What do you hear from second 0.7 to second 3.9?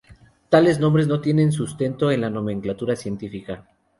nombres no tienen sustento en la nomenclatura científica.